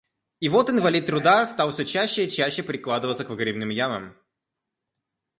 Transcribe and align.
И 0.39 0.49
вот 0.49 0.71
инвалид 0.71 1.05
труда 1.05 1.45
стал 1.45 1.69
всё 1.69 1.83
чаще 1.83 2.25
и 2.25 2.31
чаще 2.31 2.63
прикладываться 2.63 3.23
к 3.23 3.29
выгребным 3.29 3.69
ямам. 3.69 4.15